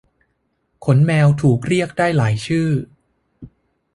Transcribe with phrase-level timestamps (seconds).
[0.85, 2.69] ขนแมวถูกเรียกได้หลากหลายชื่อ